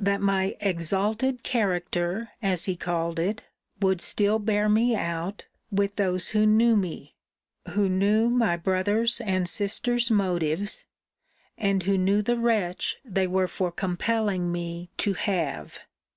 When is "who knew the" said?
11.84-12.36